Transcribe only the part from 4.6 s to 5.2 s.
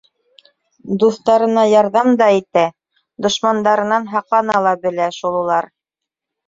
ла белә